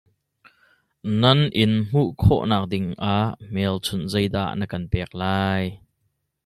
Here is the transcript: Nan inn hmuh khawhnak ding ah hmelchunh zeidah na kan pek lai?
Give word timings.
Nan 1.21 1.39
inn 1.63 1.73
hmuh 1.89 2.11
khawhnak 2.23 2.63
ding 2.71 2.87
ah 3.15 3.27
hmelchunh 3.49 4.05
zeidah 4.13 4.49
na 4.59 4.65
kan 4.71 4.83
pek 4.91 5.09
lai? 5.21 5.63